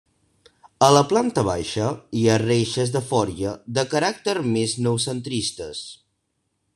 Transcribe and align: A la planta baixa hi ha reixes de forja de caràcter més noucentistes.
A 0.85 0.87
la 0.93 1.01
planta 1.09 1.43
baixa 1.49 1.89
hi 2.21 2.23
ha 2.35 2.39
reixes 2.43 2.95
de 2.97 3.03
forja 3.11 3.53
de 3.79 3.87
caràcter 3.95 4.35
més 4.57 4.77
noucentistes. 4.89 5.85